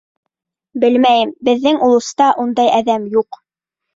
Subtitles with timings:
[0.83, 3.41] —Белмәйем, беҙҙең улуста ундай әҙәм юҡ.